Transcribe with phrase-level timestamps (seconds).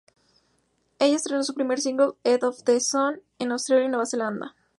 [0.97, 4.55] Ella estrenó su primer single, "Edge Of The Sun" en Australia y Nueva Zelanda.